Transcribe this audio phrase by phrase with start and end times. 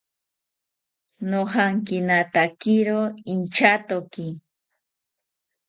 [1.29, 2.99] Nojankinatakiro
[3.33, 4.27] inchatoki